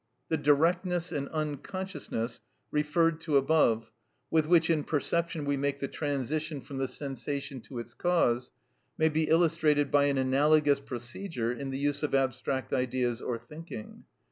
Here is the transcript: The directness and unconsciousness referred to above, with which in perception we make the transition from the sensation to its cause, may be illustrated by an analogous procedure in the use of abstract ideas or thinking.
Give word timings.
The 0.29 0.37
directness 0.37 1.11
and 1.11 1.29
unconsciousness 1.29 2.39
referred 2.71 3.21
to 3.21 3.37
above, 3.37 3.91
with 4.31 4.47
which 4.47 4.67
in 4.67 4.83
perception 4.83 5.45
we 5.45 5.57
make 5.57 5.77
the 5.77 5.87
transition 5.87 6.59
from 6.59 6.77
the 6.79 6.87
sensation 6.87 7.61
to 7.61 7.77
its 7.77 7.93
cause, 7.93 8.51
may 8.97 9.09
be 9.09 9.25
illustrated 9.29 9.91
by 9.91 10.05
an 10.05 10.17
analogous 10.17 10.79
procedure 10.79 11.51
in 11.51 11.69
the 11.69 11.77
use 11.77 12.01
of 12.01 12.15
abstract 12.15 12.73
ideas 12.73 13.21
or 13.21 13.37
thinking. 13.37 14.05